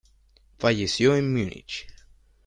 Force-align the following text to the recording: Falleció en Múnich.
Falleció 0.57 1.15
en 1.15 1.31
Múnich. 1.31 1.85